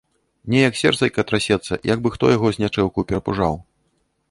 [0.53, 3.53] Неяк сэрцайка трасецца, як бы хто яго знячэўку перапужаў.